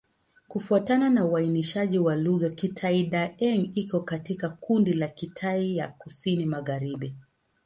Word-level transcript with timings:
Kufuatana 0.47 1.09
na 1.09 1.25
uainishaji 1.25 1.99
wa 1.99 2.15
lugha, 2.15 2.49
Kitai-Daeng 2.49 3.71
iko 3.77 3.99
katika 4.01 4.49
kundi 4.49 4.93
la 4.93 5.07
Kitai 5.07 5.77
ya 5.77 5.87
Kusini-Magharibi. 5.87 7.13